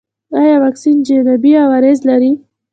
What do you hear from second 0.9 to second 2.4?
جانبي عوارض لري؟